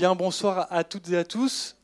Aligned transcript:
Bonsoir 0.00 0.66
à 0.70 0.82
toutes 0.82 1.10
et 1.10 1.18
à 1.18 1.24
tous. 1.24 1.76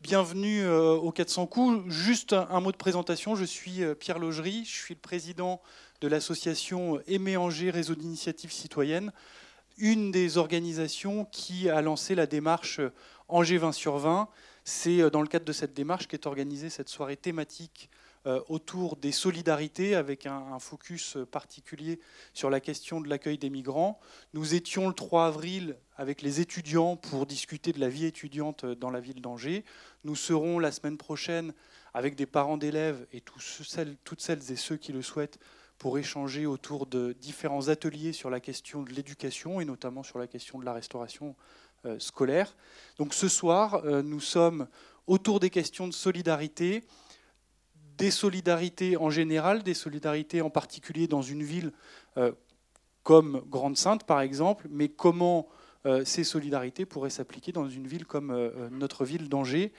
Bienvenue 0.00 0.64
euh, 0.64 0.94
au 0.94 1.12
400 1.12 1.46
coups. 1.46 1.84
Juste 1.86 2.32
un, 2.32 2.60
mot 2.60 2.72
de 2.72 2.76
présentation. 2.76 3.36
Je 3.36 3.44
suis 3.44 3.84
euh, 3.84 3.94
Pierre 3.94 4.18
Logerie. 4.18 4.64
Je 4.64 4.74
suis 4.74 4.94
le 4.94 5.00
président 5.00 5.62
de 6.00 6.08
l'association 6.08 7.00
Aimé 7.06 7.36
Angers 7.36 7.70
Réseau 7.70 7.94
d'initiatives 7.94 8.50
citoyennes, 8.50 9.12
une 9.78 10.10
des 10.10 10.38
organisations 10.38 11.24
qui 11.26 11.70
a 11.70 11.80
lancé 11.82 12.16
la 12.16 12.26
démarche 12.26 12.80
Angers 13.28 13.58
20 13.58 13.70
sur 13.70 13.96
20. 13.98 14.28
C'est 14.64 15.00
euh, 15.00 15.08
dans 15.08 15.22
le 15.22 15.28
cadre 15.28 15.44
de 15.44 15.52
cette 15.52 15.72
démarche 15.72 16.08
qu'est 16.08 16.26
organisée 16.26 16.68
cette 16.68 16.88
soirée 16.88 17.16
thématique 17.16 17.88
euh, 17.92 18.05
autour 18.48 18.96
des 18.96 19.12
solidarités 19.12 19.94
avec 19.94 20.26
un, 20.26 20.58
focus 20.58 21.16
particulier 21.30 22.00
sur 22.32 22.50
la 22.50 22.60
question 22.60 23.00
de 23.00 23.08
l'accueil 23.08 23.38
des 23.38 23.50
migrants. 23.50 24.00
Nous 24.34 24.54
étions 24.54 24.88
le 24.88 24.94
3 24.94 25.26
avril 25.26 25.76
avec 25.96 26.22
les 26.22 26.40
étudiants 26.40 26.96
pour 26.96 27.26
discuter 27.26 27.72
de 27.72 27.80
la 27.80 27.88
vie 27.88 28.04
étudiante 28.04 28.64
dans 28.64 28.90
la 28.90 29.00
ville 29.00 29.20
d'Angers. 29.20 29.64
Nous 30.04 30.16
serons 30.16 30.58
la 30.58 30.72
semaine 30.72 30.96
prochaine 30.96 31.52
avec 31.94 32.16
des 32.16 32.26
parents 32.26 32.58
d'élèves 32.58 33.06
et 33.12 33.20
toutes 33.20 33.40
celles 34.20 34.52
et 34.52 34.56
ceux 34.56 34.76
qui 34.76 34.92
le 34.92 35.02
souhaitent 35.02 35.38
pour 35.78 35.98
échanger 35.98 36.46
autour 36.46 36.86
de 36.86 37.12
différents 37.20 37.68
ateliers 37.68 38.12
sur 38.12 38.30
la 38.30 38.40
question 38.40 38.82
de 38.82 38.90
l'éducation 38.90 39.60
et 39.60 39.64
notamment 39.64 40.02
sur 40.02 40.18
la 40.18 40.26
question 40.26 40.58
de 40.58 40.64
la 40.64 40.72
restauration 40.72 41.36
euh, 41.84 41.98
scolaire. 41.98 42.56
Donc 42.98 43.14
ce 43.14 43.28
soir, 43.28 43.82
euh, 43.84 44.02
nous 44.02 44.20
sommes 44.20 44.68
autour 45.06 45.38
des 45.38 45.50
questions 45.50 45.86
de 45.86 45.92
solidarité 45.92 46.82
des 47.96 48.10
solidarités 48.10 48.96
en 48.96 49.10
général, 49.10 49.62
des 49.62 49.74
solidarités 49.74 50.42
en 50.42 50.50
particulier 50.50 51.06
dans 51.06 51.22
une 51.22 51.42
ville 51.42 51.72
euh, 52.16 52.32
comme 53.02 53.42
Grande-Sainte 53.48 54.04
par 54.04 54.20
exemple, 54.20 54.66
mais 54.70 54.88
comment 54.88 55.48
euh, 55.86 56.04
ces 56.04 56.24
solidarités 56.24 56.84
pourraient 56.84 57.10
s'appliquer 57.10 57.52
dans 57.52 57.68
une 57.68 57.86
ville 57.86 58.06
comme 58.06 58.30
euh, 58.30 58.68
notre 58.70 59.04
ville 59.04 59.28
d'Angers. 59.28 59.72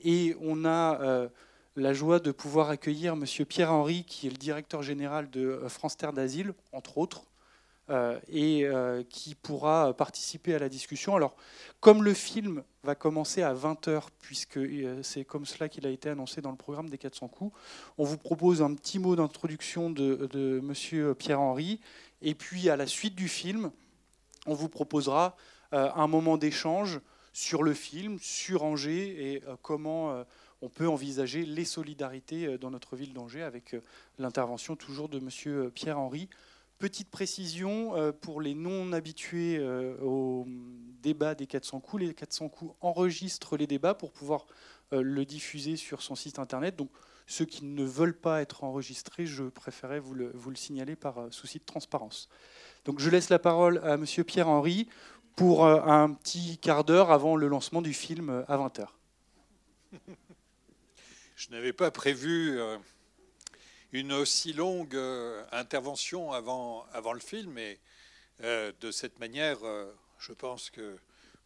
Et 0.00 0.36
on 0.40 0.64
a 0.64 1.28
la 1.74 1.92
joie 1.92 2.20
de 2.20 2.30
pouvoir 2.30 2.70
accueillir 2.70 3.14
M. 3.14 3.24
Pierre-Henri, 3.46 4.04
qui 4.04 4.28
est 4.28 4.30
le 4.30 4.36
directeur 4.36 4.80
général 4.82 5.28
de 5.28 5.60
France 5.68 5.96
Terre 5.96 6.12
d'Asile, 6.12 6.54
entre 6.72 6.98
autres, 6.98 7.24
et 8.28 8.64
qui 9.10 9.34
pourra 9.34 9.92
participer 9.94 10.54
à 10.54 10.60
la 10.60 10.68
discussion. 10.68 11.16
Alors, 11.16 11.34
comme 11.80 12.04
le 12.04 12.14
film 12.14 12.62
va 12.88 12.94
commencer 12.94 13.42
à 13.42 13.52
20h, 13.52 14.04
puisque 14.18 14.56
euh, 14.56 15.02
c'est 15.02 15.22
comme 15.22 15.44
cela 15.44 15.68
qu'il 15.68 15.86
a 15.86 15.90
été 15.90 16.08
annoncé 16.08 16.40
dans 16.40 16.50
le 16.50 16.56
programme 16.56 16.88
des 16.88 16.96
400 16.96 17.28
coups, 17.28 17.54
on 17.98 18.04
vous 18.04 18.16
propose 18.16 18.62
un 18.62 18.72
petit 18.72 18.98
mot 18.98 19.14
d'introduction 19.14 19.90
de, 19.90 20.26
de 20.32 20.62
M. 20.64 21.14
Pierre-Henri, 21.14 21.80
et 22.22 22.34
puis 22.34 22.70
à 22.70 22.76
la 22.76 22.86
suite 22.86 23.14
du 23.14 23.28
film, 23.28 23.70
on 24.46 24.54
vous 24.54 24.70
proposera 24.70 25.36
un 25.70 26.06
moment 26.06 26.38
d'échange 26.38 27.00
sur 27.34 27.62
le 27.62 27.74
film, 27.74 28.18
sur 28.22 28.64
Angers, 28.64 29.34
et 29.34 29.42
comment 29.60 30.24
on 30.62 30.70
peut 30.70 30.88
envisager 30.88 31.44
les 31.44 31.66
solidarités 31.66 32.56
dans 32.56 32.70
notre 32.70 32.96
ville 32.96 33.12
d'Angers, 33.12 33.42
avec 33.42 33.76
l'intervention 34.18 34.76
toujours 34.76 35.10
de 35.10 35.18
M. 35.18 35.70
Pierre-Henri. 35.72 36.30
Petite 36.78 37.10
précision 37.10 37.96
euh, 37.96 38.12
pour 38.12 38.40
les 38.40 38.54
non 38.54 38.92
habitués 38.92 39.58
euh, 39.58 39.96
au 40.00 40.46
débat 41.02 41.34
des 41.34 41.46
400 41.46 41.80
coups, 41.80 42.02
les 42.02 42.14
400 42.14 42.48
coups 42.48 42.74
enregistrent 42.80 43.56
les 43.56 43.66
débats 43.66 43.94
pour 43.94 44.12
pouvoir 44.12 44.46
euh, 44.92 45.02
le 45.02 45.24
diffuser 45.24 45.76
sur 45.76 46.02
son 46.02 46.14
site 46.14 46.38
internet. 46.38 46.76
Donc 46.76 46.90
ceux 47.26 47.44
qui 47.44 47.64
ne 47.64 47.84
veulent 47.84 48.18
pas 48.18 48.40
être 48.40 48.64
enregistrés, 48.64 49.26
je 49.26 49.44
préférais 49.44 50.00
vous 50.00 50.14
le, 50.14 50.32
signaler 50.54 50.96
par 50.96 51.28
souci 51.30 51.58
de 51.58 51.64
transparence. 51.64 52.28
Donc 52.84 53.00
je 53.00 53.10
laisse 53.10 53.28
la 53.28 53.38
parole 53.38 53.78
à 53.84 53.96
Monsieur 53.96 54.24
Pierre-Henri 54.24 54.88
pour 55.36 55.66
un 55.66 56.12
petit 56.14 56.58
quart 56.58 56.84
d'heure 56.84 57.12
avant 57.12 57.36
le 57.36 57.46
lancement 57.46 57.82
du 57.82 57.92
film 57.92 58.44
à 58.48 58.56
20h. 58.56 58.86
Je 61.36 61.50
n'avais 61.50 61.72
pas 61.72 61.92
prévu 61.92 62.58
une 63.92 64.12
aussi 64.12 64.52
longue 64.52 64.94
euh, 64.94 65.42
intervention 65.52 66.32
avant, 66.32 66.84
le 67.12 67.20
film. 67.20 67.58
Et 67.58 67.78
euh, 68.42 68.72
de 68.80 68.90
cette 68.90 69.18
manière, 69.18 69.58
euh, 69.64 69.90
je 70.18 70.32
pense 70.32 70.70
que 70.70 70.96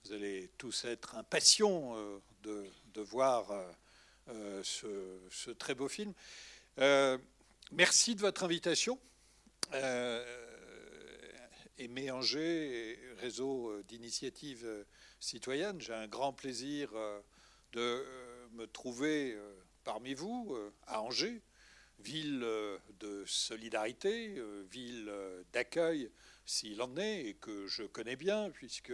vous 0.05 0.13
allez 0.13 0.51
tous 0.59 0.85
être 0.85 1.15
impatients 1.17 1.95
de, 2.43 2.65
de, 2.95 3.01
voir 3.01 3.53
ce, 4.63 5.21
ce, 5.31 5.51
très 5.51 5.75
beau 5.75 5.89
film. 5.89 6.13
merci 7.71 8.15
de 8.15 8.21
votre 8.21 8.43
invitation. 8.45 8.99
Aimé 11.79 12.11
Angers, 12.11 12.99
réseau 13.21 13.81
d'initiatives 13.85 14.67
citoyennes, 15.21 15.81
j'ai 15.81 15.95
un 15.95 16.09
grand 16.09 16.33
plaisir 16.33 16.91
de 17.73 18.05
me 18.53 18.67
trouver 18.67 19.39
parmi 19.85 20.15
vous 20.15 20.57
à 20.87 21.01
Angers 21.01 21.43
ville 22.03 22.43
euh, 22.43 22.79
de 23.01 23.25
solidarité, 23.27 24.35
euh, 24.37 24.65
ville 24.71 25.07
euh, 25.09 25.43
d'accueil 25.53 26.11
s'il 26.45 26.83
en 26.83 26.97
est, 26.97 27.27
et 27.27 27.35
que 27.35 27.67
je 27.67 27.83
connais 27.85 28.17
bien, 28.17 28.51
puisque 28.51 28.93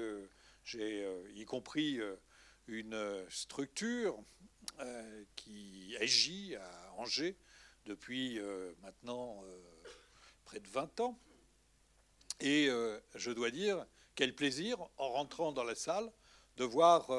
j'ai 0.64 1.06
y 1.34 1.44
compris 1.44 1.98
une 2.66 3.25
structure 3.31 4.19
qui 5.36 5.97
agit 6.00 6.56
à 6.56 6.92
Angers 6.97 7.37
depuis 7.87 8.38
maintenant 8.82 9.42
près 10.44 10.60
de 10.60 10.69
20 10.69 11.00
ans. 11.00 11.19
Et 12.41 12.69
je 13.14 13.31
dois 13.31 13.50
dire, 13.50 13.87
quel 14.14 14.34
plaisir, 14.34 14.78
en 14.98 15.08
rentrant 15.10 15.53
dans 15.53 15.64
la 15.64 15.75
salle, 15.75 16.12
de 16.58 16.64
voir 16.64 17.10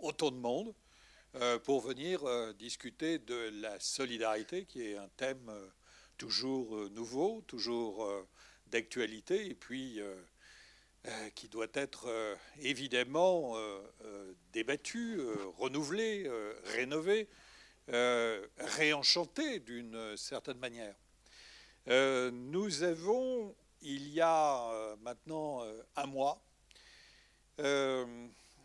autant 0.00 0.30
de 0.30 0.36
monde, 0.36 0.74
euh, 1.34 1.58
pour 1.58 1.82
venir 1.82 2.24
euh, 2.24 2.54
discuter 2.54 3.18
de 3.18 3.50
la 3.60 3.78
solidarité, 3.78 4.64
qui 4.64 4.82
est 4.82 4.96
un 4.96 5.08
thème 5.18 5.50
euh, 5.50 5.68
toujours 6.16 6.74
nouveau, 6.90 7.42
toujours 7.46 8.10
d'actualité, 8.70 9.50
et 9.50 9.54
puis 9.54 10.00
qui 11.34 11.48
doit 11.48 11.68
être 11.74 12.08
évidemment 12.60 13.56
débattu, 14.52 15.20
renouvelé, 15.56 16.30
rénové, 16.74 17.28
réenchanté 17.88 19.60
d'une 19.60 20.16
certaine 20.16 20.58
manière. 20.58 20.94
nous 21.86 22.82
avons, 22.82 23.54
il 23.80 24.08
y 24.08 24.20
a 24.20 24.96
maintenant 25.00 25.64
un 25.96 26.06
mois, 26.06 26.42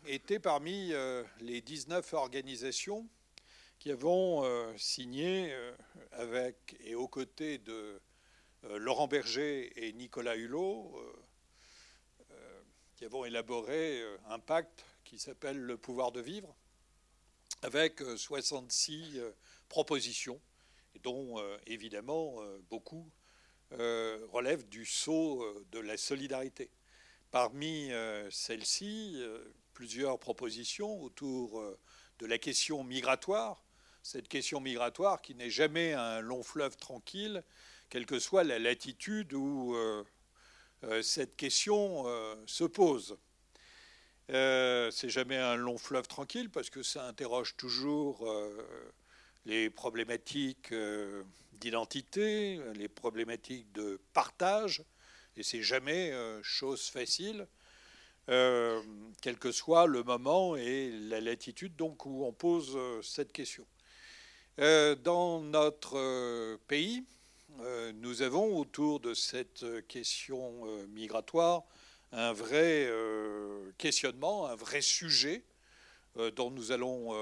était 0.06 0.38
parmi 0.38 0.92
euh, 0.92 1.22
les 1.40 1.60
19 1.60 2.12
organisations 2.12 3.08
qui 3.78 3.90
avons 3.90 4.44
euh, 4.44 4.72
signé 4.76 5.52
euh, 5.52 5.74
avec 6.12 6.76
et 6.80 6.94
aux 6.94 7.08
côtés 7.08 7.58
de 7.58 8.00
Laurent 8.70 9.06
Berger 9.06 9.72
et 9.76 9.92
Nicolas 9.92 10.36
Hulot, 10.36 10.94
qui 12.96 13.04
avons 13.04 13.24
élaboré 13.24 14.02
un 14.26 14.38
pacte 14.38 14.84
qui 15.04 15.18
s'appelle 15.18 15.58
le 15.58 15.76
pouvoir 15.76 16.12
de 16.12 16.20
vivre, 16.20 16.54
avec 17.62 18.00
66 18.16 19.20
propositions, 19.68 20.40
dont 21.02 21.36
évidemment 21.66 22.40
beaucoup 22.70 23.10
relèvent 23.70 24.68
du 24.68 24.86
sceau 24.86 25.44
de 25.70 25.78
la 25.78 25.96
solidarité. 25.96 26.70
Parmi 27.30 27.90
celles-ci, 28.30 29.22
plusieurs 29.74 30.18
propositions 30.18 31.02
autour 31.02 31.60
euh, 31.60 31.78
de 32.20 32.26
la 32.26 32.38
question 32.38 32.84
migratoire, 32.84 33.64
cette 34.02 34.28
question 34.28 34.60
migratoire 34.60 35.20
qui 35.20 35.34
n'est 35.34 35.50
jamais 35.50 35.92
un 35.92 36.20
long 36.20 36.42
fleuve 36.42 36.76
tranquille, 36.76 37.42
quelle 37.94 38.06
que 38.06 38.18
soit 38.18 38.42
la 38.42 38.58
latitude 38.58 39.34
où 39.34 39.72
euh, 39.76 40.02
euh, 40.82 41.00
cette 41.00 41.36
question 41.36 42.04
se 42.44 42.64
pose. 42.64 43.16
c'est 44.28 45.08
jamais 45.08 45.36
un 45.36 45.54
long 45.54 45.78
fleuve 45.78 46.08
tranquille 46.08 46.50
parce 46.50 46.70
que 46.70 46.82
ça 46.82 47.06
interroge 47.06 47.54
toujours 47.56 48.28
les 49.46 49.70
problématiques 49.70 50.74
d'identité, 51.52 52.60
les 52.74 52.88
problématiques 52.88 53.70
de 53.70 54.00
partage, 54.12 54.82
et 55.36 55.44
c'est 55.44 55.62
jamais 55.62 56.12
chose 56.42 56.88
facile. 56.88 57.46
Euh, 58.30 58.80
quel 59.20 59.38
que 59.38 59.52
soit 59.52 59.86
le 59.86 60.02
moment 60.02 60.56
et 60.56 60.90
la 60.90 61.20
latitude 61.20 61.78
où 61.80 62.24
on 62.24 62.32
pose 62.32 62.72
euh, 62.74 63.02
cette 63.02 63.32
question. 63.32 63.66
Euh, 64.60 64.94
dans 64.94 65.40
notre 65.40 66.56
pays, 66.66 67.04
nous 67.94 68.22
avons 68.22 68.58
autour 68.58 69.00
de 69.00 69.14
cette 69.14 69.64
question 69.86 70.64
migratoire 70.88 71.64
un 72.12 72.32
vrai 72.32 72.90
questionnement, 73.78 74.46
un 74.46 74.54
vrai 74.54 74.80
sujet 74.80 75.44
dont 76.36 76.50
nous 76.50 76.72
allons 76.72 77.14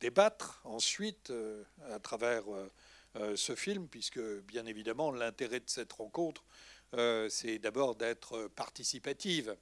débattre 0.00 0.60
ensuite 0.64 1.32
à 1.90 1.98
travers 1.98 2.44
ce 3.34 3.54
film, 3.54 3.88
puisque 3.88 4.20
bien 4.42 4.66
évidemment 4.66 5.10
l'intérêt 5.10 5.60
de 5.60 5.68
cette 5.68 5.92
rencontre, 5.92 6.44
euh, 6.94 7.28
c'est 7.28 7.58
d'abord 7.58 7.94
d'être 7.96 8.48
participative. 8.48 9.56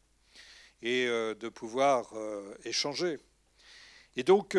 et 0.81 1.07
de 1.07 1.49
pouvoir 1.49 2.13
échanger. 2.65 3.19
Et 4.15 4.23
donc, 4.23 4.57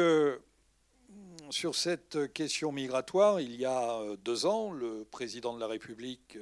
sur 1.49 1.75
cette 1.75 2.31
question 2.33 2.71
migratoire, 2.71 3.41
il 3.41 3.55
y 3.55 3.65
a 3.65 4.01
deux 4.23 4.45
ans, 4.45 4.71
le 4.71 5.05
président 5.05 5.53
de 5.53 5.59
la 5.59 5.67
République 5.67 6.37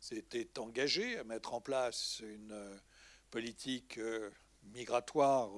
s'était 0.00 0.58
engagé 0.58 1.18
à 1.18 1.24
mettre 1.24 1.54
en 1.54 1.60
place 1.60 2.20
une 2.22 2.54
politique 3.30 3.98
migratoire 4.72 5.50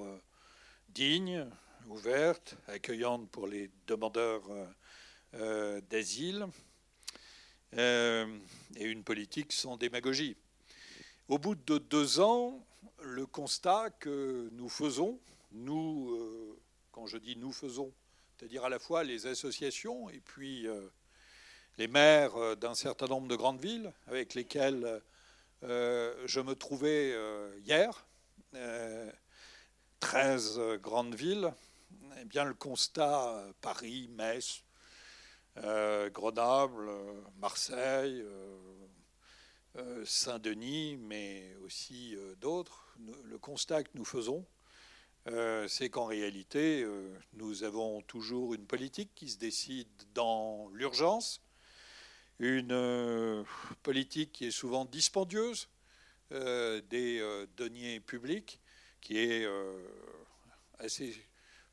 digne, 0.89 1.47
ouverte, 1.89 2.57
accueillante 2.67 3.31
pour 3.31 3.47
les 3.47 3.71
demandeurs 3.87 4.43
euh, 5.35 5.81
d'asile, 5.91 6.47
euh, 7.77 8.39
et 8.77 8.85
une 8.85 9.05
politique 9.05 9.53
sans 9.53 9.77
démagogie. 9.77 10.37
Au 11.29 11.39
bout 11.39 11.55
de 11.55 11.79
deux 11.79 12.21
ans, 12.21 12.65
le 13.03 13.27
constat 13.27 13.91
que 13.91 14.49
nous 14.53 14.69
faisons, 14.69 15.21
nous, 15.53 16.11
euh, 16.11 16.59
quand 16.93 17.07
je 17.07 17.19
dis 17.19 17.37
nous 17.37 17.53
faisons, 17.53 17.93
c'est-à-dire 18.37 18.65
à 18.65 18.69
la 18.69 18.79
fois 18.79 19.05
les 19.05 19.27
associations 19.27 20.11
et 20.11 20.21
puis 20.21 20.67
les 21.79 21.89
maires 21.89 22.57
d'un 22.57 22.75
certain 22.75 23.07
nombre 23.07 23.29
de 23.29 23.37
grandes 23.37 23.61
villes 23.61 23.93
avec 24.07 24.35
lesquelles 24.35 25.03
je 25.63 26.41
me 26.41 26.55
trouvais 26.55 27.17
hier, 27.65 28.07
13 30.01 30.61
grandes 30.83 31.15
villes, 31.15 31.53
eh 32.21 32.25
bien, 32.25 32.45
le 32.45 32.55
constat, 32.55 33.37
euh, 33.37 33.53
Paris, 33.61 34.09
Metz, 34.09 34.63
euh, 35.59 36.11
Grenoble, 36.11 36.91
Marseille, 37.39 38.25
euh, 39.77 40.05
Saint-Denis, 40.05 40.97
mais 40.97 41.55
aussi 41.65 42.17
d'autres, 42.41 42.97
le 43.25 43.39
constat 43.39 43.85
que 43.85 43.91
nous 43.95 44.05
faisons, 44.05 44.47
c'est 45.69 45.91
qu'en 45.91 46.07
réalité, 46.07 46.87
nous 47.33 47.65
avons 47.65 48.01
toujours 48.03 48.55
une 48.55 48.67
politique 48.67 49.11
qui 49.15 49.29
se 49.29 49.39
décide 49.39 49.89
dans 50.15 50.69
l'urgence, 50.73 51.43
une 52.39 53.45
politique 53.83 54.33
qui 54.33 54.47
est 54.47 54.51
souvent 54.53 54.85
dispendieuse 54.85 55.69
des 56.31 57.47
deniers 57.57 58.01
publics, 58.01 58.61
qui 59.01 59.19
est 59.19 59.47
assez 60.79 61.15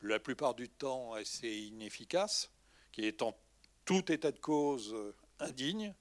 la 0.04 0.20
plupart 0.20 0.54
du 0.54 0.70
temps 0.70 1.14
assez 1.14 1.50
inefficace, 1.50 2.52
qui 2.92 3.06
est 3.06 3.22
en 3.22 3.36
tout 3.86 4.12
état 4.12 4.32
de 4.32 4.40
cause 4.40 4.94
euh, 4.94 5.16
indigne. 5.40 5.94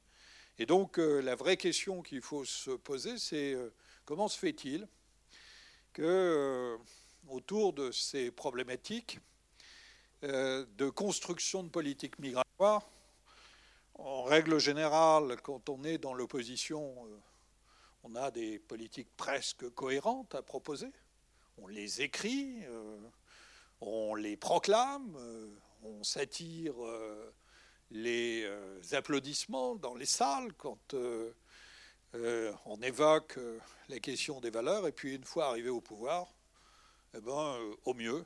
Et 0.58 0.66
donc 0.66 0.98
euh, 0.98 1.20
la 1.20 1.34
vraie 1.34 1.56
question 1.56 2.02
qu'il 2.02 2.20
faut 2.20 2.44
se 2.44 2.70
poser, 2.72 3.18
c'est 3.18 3.54
euh, 3.54 3.72
comment 4.04 4.28
se 4.28 4.38
fait-il 4.38 4.86
que 5.92 6.78
autour 7.28 7.72
de 7.72 7.90
ces 7.90 8.30
problématiques 8.30 9.18
de 10.22 10.88
construction 10.88 11.64
de 11.64 11.68
politique 11.68 12.18
migratoire, 12.20 12.88
en 13.94 14.22
règle 14.22 14.58
générale, 14.58 15.36
quand 15.42 15.68
on 15.68 15.82
est 15.82 15.98
dans 15.98 16.14
l'opposition, 16.14 16.94
on 18.04 18.14
a 18.14 18.30
des 18.30 18.60
politiques 18.60 19.14
presque 19.16 19.68
cohérentes 19.70 20.34
à 20.36 20.42
proposer. 20.42 20.92
On 21.58 21.66
les 21.66 22.02
écrit, 22.02 22.64
on 23.82 24.14
les 24.14 24.36
proclame, 24.36 25.16
euh, 25.16 25.48
on 25.82 26.04
s'attire 26.04 26.74
euh, 26.84 27.34
les 27.90 28.44
euh, 28.44 28.80
applaudissements 28.92 29.74
dans 29.74 29.96
les 29.96 30.06
salles 30.06 30.52
quand 30.54 30.94
on 32.14 32.82
évoque 32.82 33.38
la 33.88 33.98
question 33.98 34.40
des 34.40 34.50
valeurs, 34.50 34.86
et 34.86 34.92
puis 34.92 35.14
une 35.14 35.24
fois 35.24 35.46
arrivé 35.46 35.70
au 35.70 35.80
pouvoir, 35.80 36.28
eh 37.14 37.20
ben, 37.20 37.58
au 37.84 37.94
mieux, 37.94 38.24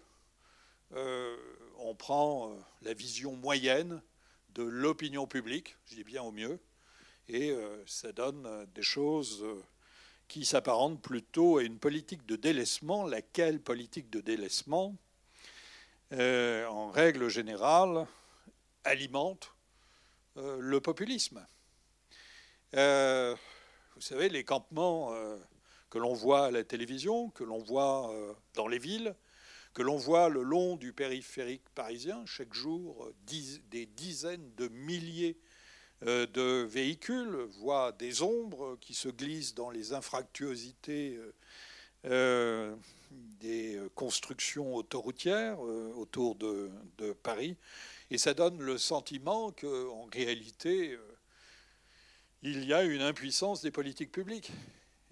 on 1.79 1.95
prend 1.95 2.57
la 2.83 2.95
vision 2.95 3.35
moyenne 3.35 4.03
de 4.51 4.63
l'opinion 4.63 5.27
publique, 5.27 5.77
je 5.87 5.97
dis 5.97 6.05
bien 6.05 6.23
au 6.23 6.33
mieux, 6.33 6.59
et 7.29 7.55
ça 7.87 8.13
donne 8.13 8.67
des 8.75 8.83
choses 8.83 9.45
qui 10.29 10.45
s'apparentent 10.45 11.03
plutôt 11.03 11.59
à 11.59 11.63
une 11.63 11.79
politique 11.79 12.27
de 12.27 12.37
délaissement, 12.37 13.07
laquelle 13.07 13.61
politique 13.61 14.11
de 14.11 14.21
délaissement? 14.21 14.97
Euh, 16.13 16.67
en 16.67 16.91
règle 16.91 17.29
générale, 17.29 18.07
alimente 18.85 19.53
euh, 20.37 20.59
le 20.61 20.81
populisme. 20.81 21.45
Euh, 22.75 23.35
vous 23.97 24.01
savez, 24.01 24.29
les 24.29 24.45
campements 24.45 25.13
que 25.91 25.99
l'on 25.99 26.15
voit 26.15 26.47
à 26.47 26.51
la 26.51 26.65
télévision, 26.65 27.31
que 27.31 27.45
l'on 27.45 27.59
voit 27.59 28.13
dans 28.55 28.69
les 28.69 28.79
villes, 28.79 29.15
que 29.75 29.83
l'on 29.83 29.97
voit 29.97 30.29
le 30.29 30.43
long 30.43 30.77
du 30.77 30.93
périphérique 30.93 31.63
parisien, 31.75 32.25
chaque 32.27 32.55
jour, 32.55 33.11
des 33.71 33.87
dizaines 33.87 34.53
de 34.57 34.69
milliers 34.69 35.39
de 36.03 36.63
véhicules 36.65 37.37
voient 37.61 37.93
des 37.93 38.23
ombres 38.23 38.77
qui 38.81 38.95
se 38.95 39.09
glissent 39.09 39.55
dans 39.55 39.71
les 39.71 39.93
infractuosités 39.93 41.19
des 43.41 43.77
euh, 43.77 43.89
constructions 43.95 44.75
autoroutières 44.75 45.59
euh, 45.65 45.93
autour 45.95 46.35
de, 46.37 46.71
Paris. 47.23 47.57
Et 48.11 48.19
ça 48.19 48.35
donne 48.35 48.61
le 48.61 48.79
sentiment 48.79 49.53
qu'en 49.53 50.07
réalité, 50.13 50.93
euh, 50.93 51.01
il 52.43 52.65
y 52.65 52.73
a 52.73 52.83
une 52.83 53.03
impuissance 53.03 53.63
des 53.63 53.71
politiques 53.71 54.13
publiques. 54.13 54.53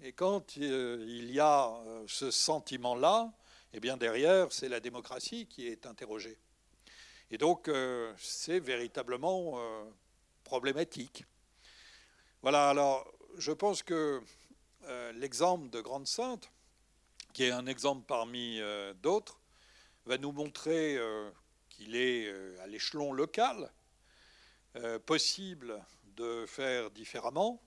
Et 0.05 0.13
quand 0.13 0.55
il 0.55 1.31
y 1.31 1.39
a 1.39 1.73
ce 2.07 2.29
sentiment-là, 2.29 3.33
eh 3.73 3.79
bien 3.79 3.97
derrière, 3.97 4.51
c'est 4.51 4.69
la 4.69 4.79
démocratie 4.79 5.47
qui 5.47 5.67
est 5.67 5.85
interrogée. 5.85 6.37
Et 7.31 7.37
donc, 7.37 7.69
c'est 8.17 8.59
véritablement 8.59 9.59
problématique. 10.43 11.25
Voilà, 12.43 12.69
alors, 12.69 13.11
je 13.37 13.51
pense 13.51 13.81
que 13.81 14.21
l'exemple 15.15 15.69
de 15.71 15.81
Grande 15.81 16.07
Sainte 16.07 16.51
qui 17.35 17.43
est 17.43 17.51
un 17.51 17.65
exemple 17.65 18.05
parmi 18.07 18.61
euh, 18.61 18.93
d'autres, 18.93 19.41
va 20.05 20.17
nous 20.17 20.31
montrer 20.31 20.95
euh, 20.95 21.29
qu'il 21.67 21.97
est 21.97 22.27
euh, 22.27 22.55
à 22.63 22.67
l'échelon 22.67 23.13
local 23.13 23.71
possible 25.05 25.81
de 26.17 26.45
faire 26.45 26.91
différemment. 26.91 27.61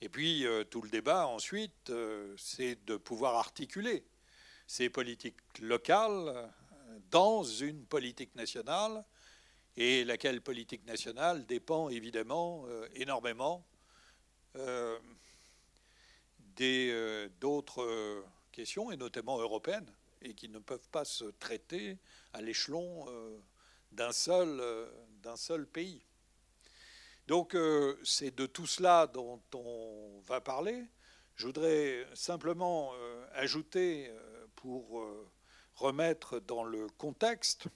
Et 0.00 0.08
puis 0.08 0.46
tout 0.70 0.82
le 0.82 0.88
débat 0.88 1.26
ensuite, 1.26 1.92
c'est 2.36 2.84
de 2.84 2.96
pouvoir 2.96 3.34
articuler 3.36 4.04
ces 4.66 4.90
politiques 4.90 5.58
locales 5.60 6.52
dans 7.10 7.42
une 7.42 7.84
politique 7.84 8.34
nationale, 8.34 9.04
et 9.76 10.04
laquelle 10.04 10.40
politique 10.40 10.86
nationale 10.86 11.46
dépend 11.46 11.88
évidemment 11.88 12.64
énormément 12.94 13.66
d'autres 17.40 18.24
et 18.90 18.96
notamment 18.96 19.38
européennes, 19.38 19.90
et 20.22 20.34
qui 20.34 20.48
ne 20.48 20.58
peuvent 20.58 20.88
pas 20.90 21.04
se 21.04 21.24
traiter 21.24 21.98
à 22.32 22.40
l'échelon 22.40 23.06
euh, 23.08 23.38
d'un 23.92 24.12
seul, 24.12 24.58
euh, 24.60 24.90
d'un 25.22 25.36
seul 25.36 25.66
pays. 25.66 26.04
Donc 27.28 27.54
euh, 27.54 27.96
c'est 28.02 28.34
de 28.34 28.46
tout 28.46 28.66
cela 28.66 29.06
dont 29.06 29.40
on 29.54 30.20
va 30.26 30.40
parler. 30.40 30.84
Je 31.36 31.46
voudrais 31.46 32.04
simplement 32.14 32.92
ajouter, 33.34 34.10
pour 34.56 35.06
remettre 35.76 36.40
dans 36.40 36.64
le 36.64 36.88
contexte, 36.98 37.68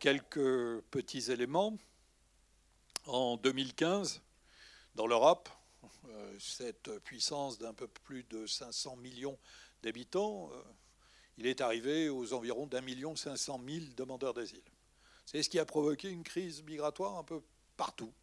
quelques 0.00 0.80
petits 0.90 1.30
éléments. 1.30 1.78
En 3.06 3.36
2015, 3.36 4.22
dans 4.96 5.06
l'Europe, 5.06 5.48
euh, 6.08 6.36
cette 6.40 6.98
puissance 7.00 7.58
d'un 7.58 7.74
peu 7.74 7.86
plus 7.86 8.24
de 8.24 8.46
500 8.46 8.96
millions 8.96 9.38
d'habitants, 9.82 10.50
euh, 10.52 10.62
il 11.38 11.46
est 11.46 11.60
arrivé 11.60 12.08
aux 12.08 12.32
environs 12.32 12.66
d'un 12.66 12.80
million 12.80 13.14
cinq 13.14 13.36
cent 13.36 13.58
mille 13.58 13.94
demandeurs 13.94 14.34
d'asile. 14.34 14.64
C'est 15.24 15.42
ce 15.42 15.48
qui 15.48 15.58
a 15.58 15.64
provoqué 15.64 16.10
une 16.10 16.24
crise 16.24 16.62
migratoire 16.64 17.16
un 17.16 17.24
peu 17.24 17.42
partout, 17.76 18.12
euh, 18.12 18.21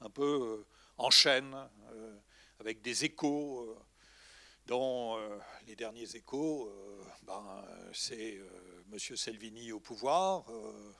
un 0.00 0.10
peu 0.10 0.64
en 0.96 1.10
chaîne, 1.10 1.54
avec 2.60 2.82
des 2.82 3.04
échos, 3.04 3.76
dont 4.66 5.18
les 5.66 5.76
derniers 5.76 6.16
échos, 6.16 6.72
ben, 7.22 7.64
c'est 7.92 8.40
M. 8.92 8.98
Salvini 9.16 9.72
au 9.72 9.80
pouvoir 9.80 10.44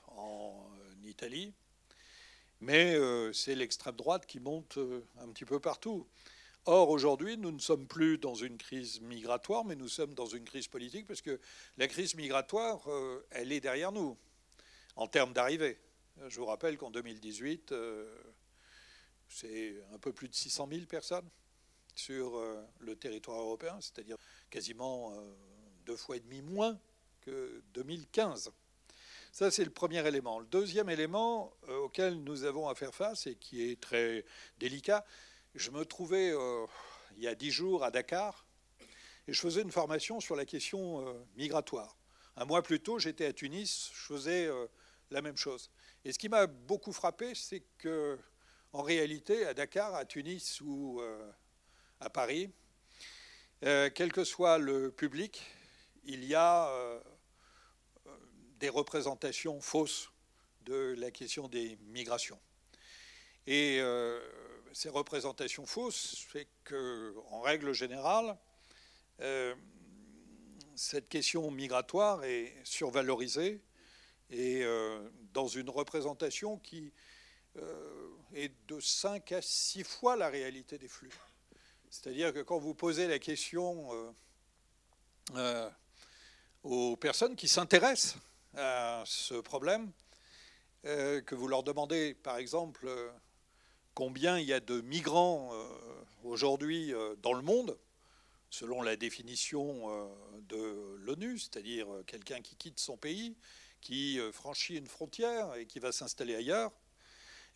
en 0.08 0.70
Italie, 1.04 1.52
mais 2.60 2.94
euh, 2.94 3.32
c'est 3.32 3.54
l'extrême 3.54 3.94
droite 3.94 4.26
qui 4.26 4.40
monte 4.40 4.78
euh, 4.78 5.04
un 5.20 5.28
petit 5.28 5.44
peu 5.44 5.60
partout. 5.60 6.06
Or, 6.66 6.90
aujourd'hui, 6.90 7.36
nous 7.38 7.52
ne 7.52 7.60
sommes 7.60 7.86
plus 7.86 8.18
dans 8.18 8.34
une 8.34 8.58
crise 8.58 9.00
migratoire, 9.00 9.64
mais 9.64 9.76
nous 9.76 9.88
sommes 9.88 10.14
dans 10.14 10.26
une 10.26 10.44
crise 10.44 10.66
politique, 10.66 11.06
parce 11.06 11.22
que 11.22 11.40
la 11.76 11.88
crise 11.88 12.14
migratoire, 12.14 12.82
euh, 12.90 13.24
elle 13.30 13.52
est 13.52 13.60
derrière 13.60 13.92
nous, 13.92 14.16
en 14.96 15.06
termes 15.06 15.32
d'arrivée. 15.32 15.78
Je 16.26 16.40
vous 16.40 16.46
rappelle 16.46 16.76
qu'en 16.76 16.90
2018, 16.90 17.72
c'est 19.28 19.82
un 19.92 19.98
peu 19.98 20.12
plus 20.12 20.28
de 20.28 20.34
600 20.34 20.68
000 20.70 20.86
personnes 20.86 21.28
sur 21.94 22.42
le 22.80 22.96
territoire 22.96 23.40
européen, 23.40 23.78
c'est-à-dire 23.80 24.16
quasiment 24.50 25.14
deux 25.86 25.96
fois 25.96 26.16
et 26.16 26.20
demi 26.20 26.42
moins 26.42 26.78
que 27.20 27.62
2015. 27.74 28.50
Ça, 29.30 29.50
c'est 29.50 29.64
le 29.64 29.70
premier 29.70 30.06
élément. 30.06 30.40
Le 30.40 30.46
deuxième 30.46 30.90
élément 30.90 31.52
auquel 31.68 32.22
nous 32.24 32.44
avons 32.44 32.68
à 32.68 32.74
faire 32.74 32.94
face 32.94 33.26
et 33.26 33.36
qui 33.36 33.62
est 33.62 33.80
très 33.80 34.24
délicat, 34.58 35.04
je 35.54 35.70
me 35.70 35.84
trouvais 35.84 36.34
il 37.16 37.22
y 37.22 37.28
a 37.28 37.34
dix 37.34 37.50
jours 37.50 37.84
à 37.84 37.90
Dakar 37.90 38.44
et 39.28 39.32
je 39.32 39.40
faisais 39.40 39.62
une 39.62 39.72
formation 39.72 40.20
sur 40.20 40.34
la 40.34 40.44
question 40.44 41.26
migratoire. 41.36 41.96
Un 42.36 42.44
mois 42.44 42.62
plus 42.62 42.80
tôt, 42.80 42.98
j'étais 42.98 43.26
à 43.26 43.32
Tunis, 43.32 43.90
je 43.94 44.00
faisais 44.00 44.50
la 45.10 45.22
même 45.22 45.36
chose. 45.36 45.70
Et 46.04 46.12
ce 46.12 46.18
qui 46.18 46.28
m'a 46.28 46.46
beaucoup 46.46 46.92
frappé, 46.92 47.34
c'est 47.34 47.62
que, 47.78 48.18
en 48.72 48.82
réalité, 48.82 49.44
à 49.46 49.54
Dakar, 49.54 49.94
à 49.94 50.04
Tunis 50.04 50.60
ou 50.60 51.00
euh, 51.00 51.30
à 52.00 52.08
Paris, 52.08 52.50
euh, 53.64 53.90
quel 53.92 54.12
que 54.12 54.24
soit 54.24 54.58
le 54.58 54.92
public, 54.92 55.42
il 56.04 56.24
y 56.24 56.34
a 56.34 56.68
euh, 56.68 57.00
des 58.60 58.68
représentations 58.68 59.60
fausses 59.60 60.10
de 60.62 60.94
la 60.98 61.10
question 61.10 61.48
des 61.48 61.76
migrations. 61.88 62.40
Et 63.46 63.80
ces 64.74 64.90
représentations 64.90 65.64
fausses 65.64 66.18
fait 66.28 66.48
que, 66.64 67.14
en 67.30 67.40
règle 67.40 67.72
générale, 67.72 68.36
cette 70.74 71.08
question 71.08 71.50
migratoire 71.50 72.24
est 72.24 72.54
survalorisée 72.62 73.62
et 74.30 74.62
euh, 74.62 75.08
dans 75.32 75.48
une 75.48 75.70
représentation 75.70 76.58
qui 76.58 76.92
euh, 77.56 78.10
est 78.34 78.52
de 78.68 78.78
5 78.80 79.32
à 79.32 79.42
6 79.42 79.84
fois 79.84 80.16
la 80.16 80.28
réalité 80.28 80.78
des 80.78 80.88
flux. 80.88 81.10
C'est-à-dire 81.90 82.32
que 82.34 82.40
quand 82.40 82.58
vous 82.58 82.74
posez 82.74 83.06
la 83.08 83.18
question 83.18 84.12
euh, 85.34 85.70
aux 86.62 86.96
personnes 86.96 87.36
qui 87.36 87.48
s'intéressent 87.48 88.16
à 88.54 89.02
ce 89.06 89.34
problème, 89.34 89.90
que 90.82 91.34
vous 91.34 91.48
leur 91.48 91.62
demandez 91.62 92.14
par 92.14 92.38
exemple 92.38 92.88
combien 93.94 94.38
il 94.38 94.46
y 94.46 94.52
a 94.52 94.60
de 94.60 94.80
migrants 94.80 95.52
aujourd'hui 96.22 96.94
dans 97.20 97.34
le 97.34 97.42
monde, 97.42 97.76
selon 98.48 98.80
la 98.80 98.96
définition 98.96 100.10
de 100.48 100.96
l'ONU, 101.00 101.38
c'est-à-dire 101.38 101.86
quelqu'un 102.06 102.40
qui 102.40 102.56
quitte 102.56 102.78
son 102.78 102.96
pays, 102.96 103.36
qui 103.80 104.18
euh, 104.18 104.32
franchit 104.32 104.76
une 104.76 104.86
frontière 104.86 105.54
et 105.54 105.66
qui 105.66 105.78
va 105.78 105.92
s'installer 105.92 106.34
ailleurs, 106.34 106.72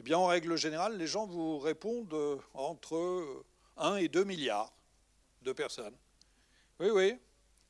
eh 0.00 0.02
bien, 0.02 0.19
en 0.19 0.26
règle 0.26 0.57
générale, 0.57 0.97
les 0.97 1.07
gens 1.07 1.26
vous 1.26 1.59
répondent 1.59 2.12
euh, 2.14 2.38
entre 2.55 3.45
1 3.76 3.97
et 3.97 4.09
2 4.09 4.25
milliards 4.25 4.73
de 5.43 5.52
personnes. 5.52 5.97
Oui, 6.81 6.91
oui, 6.91 7.19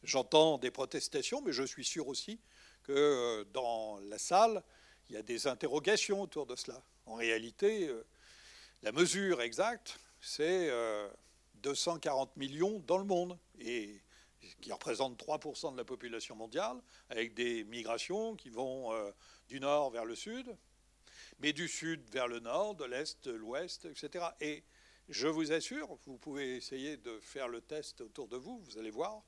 j'entends 0.03 0.59
des 0.59 0.71
protestations, 0.71 1.43
mais 1.43 1.53
je 1.53 1.63
suis 1.63 1.85
sûr 1.85 2.09
aussi 2.09 2.41
que 2.83 2.93
euh, 2.93 3.45
dans 3.53 3.99
la 4.01 4.19
salle, 4.19 4.63
il 5.09 5.15
y 5.15 5.19
a 5.19 5.23
des 5.23 5.47
interrogations 5.47 6.23
autour 6.23 6.47
de 6.47 6.57
cela. 6.57 6.83
En 7.07 7.15
réalité, 7.15 7.91
la 8.83 8.93
mesure 8.93 9.43
exacte, 9.43 9.99
c'est 10.21 10.71
240 11.57 12.37
millions 12.37 12.79
dans 12.87 12.97
le 12.97 13.05
monde. 13.05 13.37
Qui 14.61 14.73
représente 14.73 15.19
3% 15.23 15.73
de 15.73 15.77
la 15.77 15.85
population 15.85 16.37
mondiale, 16.37 16.81
avec 17.11 17.35
des 17.35 17.65
migrations 17.65 18.37
qui 18.37 18.51
vont 18.51 18.93
euh, 18.93 19.11
du 19.49 19.61
nord 19.61 19.91
vers 19.91 20.05
le 20.05 20.15
sud, 20.15 20.57
mais 21.41 21.53
du 21.53 21.69
sud 21.69 22.03
vers 22.11 22.29
le 22.29 22.41
nord, 22.41 22.75
de 22.75 22.85
l'est, 22.85 23.25
de 23.25 23.33
l'ouest, 23.33 23.85
etc. 23.87 24.27
Et 24.41 24.65
je 25.09 25.29
vous 25.29 25.53
assure, 25.53 25.97
vous 26.07 26.19
pouvez 26.19 26.57
essayer 26.57 26.97
de 26.97 27.19
faire 27.21 27.49
le 27.49 27.61
test 27.61 28.01
autour 28.01 28.29
de 28.29 28.37
vous, 28.37 28.61
vous 28.61 28.79
allez 28.79 28.91
voir 28.91 29.23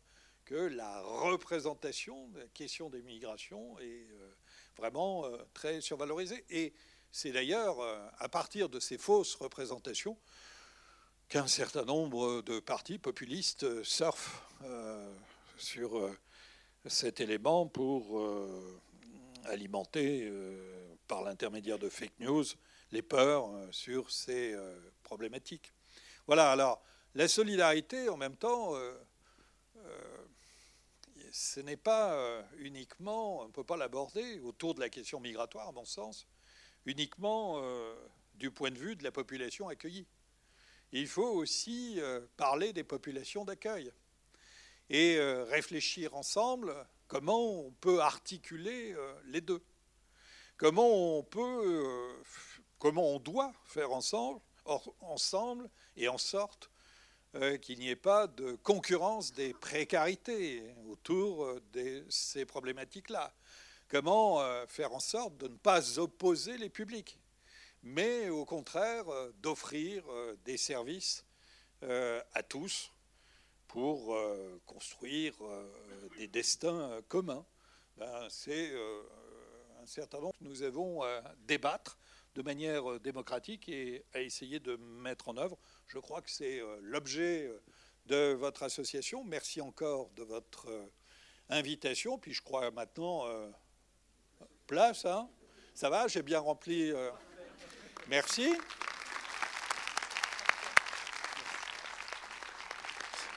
que 0.44 0.54
la 0.54 1.00
représentation 1.00 2.28
de 2.28 2.40
la 2.40 2.48
question 2.48 2.90
des 2.90 3.02
migrations 3.02 3.78
est 3.78 4.06
euh, 4.10 4.34
vraiment 4.76 5.24
euh, 5.24 5.38
très 5.54 5.80
survalorisée. 5.80 6.44
Et 6.50 6.74
c'est 7.10 7.32
d'ailleurs 7.32 7.76
à 8.18 8.28
partir 8.28 8.68
de 8.68 8.80
ces 8.80 8.98
fausses 8.98 9.36
représentations 9.36 10.18
qu'un 11.28 11.46
certain 11.46 11.84
nombre 11.84 12.42
de 12.42 12.60
partis 12.60 12.98
populistes 12.98 13.82
surfent 13.82 14.42
euh, 14.64 15.14
sur 15.56 15.98
euh, 15.98 16.16
cet 16.86 17.20
élément 17.20 17.66
pour 17.66 18.18
euh, 18.18 18.80
alimenter, 19.44 20.30
par 21.06 21.22
l'intermédiaire 21.22 21.78
de 21.78 21.88
fake 21.88 22.18
news, 22.20 22.44
les 22.92 23.02
peurs 23.02 23.50
sur 23.70 24.10
ces 24.10 24.56
problématiques. 25.02 25.72
Voilà, 26.26 26.50
alors 26.50 26.82
la 27.14 27.28
solidarité, 27.28 28.08
en 28.08 28.16
même 28.16 28.36
temps, 28.36 28.72
ce 31.30 31.60
n'est 31.60 31.76
pas 31.76 32.42
uniquement, 32.56 33.42
on 33.42 33.48
ne 33.48 33.52
peut 33.52 33.64
pas 33.64 33.76
l'aborder 33.76 34.40
autour 34.40 34.74
de 34.74 34.80
la 34.80 34.88
question 34.88 35.20
migratoire, 35.20 35.68
à 35.68 35.72
mon 35.72 35.84
sens, 35.84 36.26
uniquement 36.86 37.62
du 38.34 38.50
point 38.50 38.70
de 38.70 38.78
vue 38.78 38.96
de 38.96 39.04
la 39.04 39.12
population 39.12 39.68
accueillie. 39.68 40.06
Il 40.96 41.08
faut 41.08 41.26
aussi 41.26 42.00
parler 42.36 42.72
des 42.72 42.84
populations 42.84 43.44
d'accueil 43.44 43.92
et 44.90 45.16
euh, 45.16 45.44
réfléchir 45.44 46.14
ensemble 46.14 46.74
comment 47.08 47.60
on 47.60 47.72
peut 47.72 48.00
articuler 48.00 48.92
euh, 48.92 49.14
les 49.26 49.40
deux. 49.40 49.62
Comment 50.56 51.18
on 51.18 51.22
peut, 51.22 51.40
euh, 51.40 52.22
comment 52.78 53.08
on 53.10 53.18
doit 53.18 53.52
faire 53.64 53.92
ensemble, 53.92 54.40
ensemble 55.00 55.68
et 55.96 56.08
en 56.08 56.18
sorte 56.18 56.70
qu'il 57.62 57.80
n'y 57.80 57.88
ait 57.88 57.96
pas 57.96 58.28
de 58.28 58.54
concurrence 58.62 59.32
des 59.32 59.54
précarités 59.54 60.62
autour 60.86 61.60
de 61.72 62.06
ces 62.08 62.44
problématiques-là. 62.44 63.34
Comment 63.88 64.40
faire 64.68 64.92
en 64.92 65.00
sorte 65.00 65.36
de 65.38 65.48
ne 65.48 65.56
pas 65.56 65.98
opposer 65.98 66.56
les 66.58 66.70
publics, 66.70 67.18
mais 67.84 68.28
au 68.28 68.44
contraire 68.44 69.04
d'offrir 69.40 70.04
des 70.44 70.56
services 70.56 71.24
à 71.80 72.42
tous 72.42 72.90
pour 73.74 74.14
euh, 74.14 74.60
construire 74.66 75.34
euh, 75.42 75.68
des 76.16 76.28
destins 76.28 76.92
euh, 76.92 77.02
communs. 77.08 77.44
Ben, 77.96 78.28
c'est 78.30 78.72
un 79.82 79.86
certain 79.86 80.20
nombre 80.20 80.38
que 80.38 80.44
nous 80.44 80.62
avons 80.62 81.02
à 81.02 81.22
débattre 81.46 81.98
de 82.36 82.42
manière 82.42 83.00
démocratique 83.00 83.68
et 83.68 84.04
à 84.14 84.20
essayer 84.20 84.60
de 84.60 84.76
mettre 84.76 85.28
en 85.28 85.36
œuvre. 85.36 85.58
Je 85.88 85.98
crois 85.98 86.22
que 86.22 86.30
c'est 86.30 86.60
l'objet 86.82 87.48
de 88.06 88.32
votre 88.32 88.64
association. 88.64 89.22
Merci 89.22 89.60
encore 89.60 90.10
de 90.10 90.24
votre 90.24 90.68
invitation. 91.48 92.18
Puis 92.18 92.32
je 92.32 92.42
crois 92.42 92.72
maintenant, 92.72 93.28
place, 94.66 95.04
hein 95.04 95.28
ça 95.74 95.88
va, 95.88 96.08
j'ai 96.08 96.22
bien 96.22 96.40
rempli. 96.40 96.92
Merci. 98.08 98.54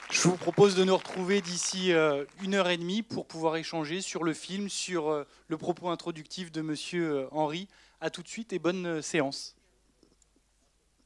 Je 0.10 0.22
vous 0.24 0.36
propose 0.36 0.76
de 0.76 0.84
nous 0.84 0.98
retrouver 0.98 1.42
d'ici 1.42 1.94
euh, 1.94 2.26
une 2.42 2.56
heure 2.56 2.70
et 2.70 2.78
demie 2.78 3.02
pour 3.02 3.28
pouvoir 3.28 3.56
échanger 3.56 4.02
sur 4.02 4.24
le 4.24 4.34
film, 4.34 4.68
sur 4.68 5.10
euh, 5.10 5.26
le 5.48 5.58
propos 5.58 5.90
introductif 5.90 6.52
de 6.52 6.62
Monsieur 6.62 7.12
euh, 7.12 7.28
Henri. 7.32 7.68
A 8.02 8.10
tout 8.10 8.24
de 8.24 8.28
suite 8.28 8.52
et 8.52 8.60
bonne 8.60 9.02
séance. 9.02 9.57